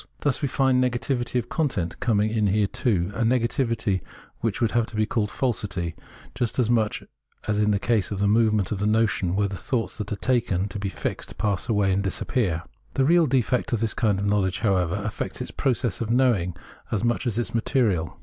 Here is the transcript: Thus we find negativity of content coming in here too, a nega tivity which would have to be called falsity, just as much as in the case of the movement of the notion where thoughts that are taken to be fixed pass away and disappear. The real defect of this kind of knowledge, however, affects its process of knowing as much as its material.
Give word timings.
Thus 0.21 0.41
we 0.41 0.47
find 0.47 0.83
negativity 0.83 1.37
of 1.37 1.47
content 1.47 1.99
coming 1.99 2.31
in 2.31 2.47
here 2.47 2.65
too, 2.65 3.11
a 3.13 3.21
nega 3.21 3.43
tivity 3.47 4.01
which 4.39 4.59
would 4.59 4.71
have 4.71 4.87
to 4.87 4.95
be 4.95 5.05
called 5.05 5.29
falsity, 5.29 5.93
just 6.33 6.57
as 6.57 6.71
much 6.71 7.03
as 7.47 7.59
in 7.59 7.69
the 7.69 7.77
case 7.77 8.09
of 8.09 8.17
the 8.17 8.27
movement 8.27 8.71
of 8.71 8.79
the 8.79 8.87
notion 8.87 9.35
where 9.35 9.47
thoughts 9.47 9.99
that 9.99 10.11
are 10.11 10.15
taken 10.15 10.67
to 10.69 10.79
be 10.79 10.89
fixed 10.89 11.37
pass 11.37 11.69
away 11.69 11.91
and 11.91 12.01
disappear. 12.01 12.63
The 12.95 13.05
real 13.05 13.27
defect 13.27 13.73
of 13.73 13.79
this 13.79 13.93
kind 13.93 14.19
of 14.19 14.25
knowledge, 14.25 14.61
however, 14.61 14.95
affects 14.95 15.39
its 15.39 15.51
process 15.51 16.01
of 16.01 16.09
knowing 16.09 16.55
as 16.91 17.03
much 17.03 17.27
as 17.27 17.37
its 17.37 17.53
material. 17.53 18.17